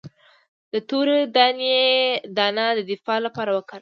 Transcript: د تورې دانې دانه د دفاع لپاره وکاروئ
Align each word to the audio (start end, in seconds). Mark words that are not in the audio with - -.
د 0.73 0.75
تورې 0.89 1.19
دانې 1.35 1.77
دانه 2.37 2.65
د 2.77 2.79
دفاع 2.91 3.19
لپاره 3.25 3.49
وکاروئ 3.53 3.69